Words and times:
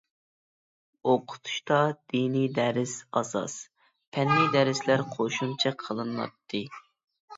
ئوقۇتۇشتا 1.11 1.77
دىنىي 2.13 2.49
دەرس 2.57 2.95
ئاساس، 3.21 3.57
پەننىي 4.17 4.49
دەرسلەر 4.57 5.05
قوشۇمچە 5.15 5.75
قىلىناتتى. 5.85 6.65